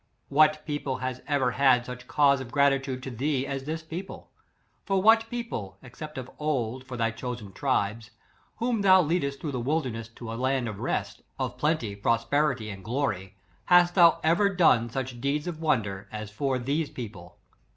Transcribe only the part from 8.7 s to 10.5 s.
thou ledst through the wilderness to